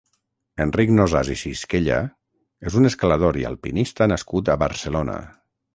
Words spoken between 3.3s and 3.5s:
i